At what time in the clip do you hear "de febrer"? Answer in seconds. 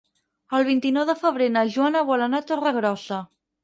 1.11-1.51